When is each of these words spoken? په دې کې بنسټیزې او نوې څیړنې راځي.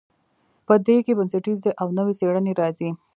په 0.67 0.73
دې 0.85 0.97
کې 1.05 1.17
بنسټیزې 1.19 1.71
او 1.81 1.87
نوې 1.97 2.13
څیړنې 2.19 2.53
راځي. 2.61 2.89